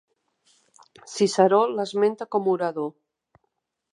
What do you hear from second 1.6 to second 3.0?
l'esmenta com orador.